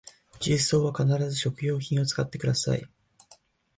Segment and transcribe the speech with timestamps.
[0.39, 2.83] 重曹は必ず食品用を使ってください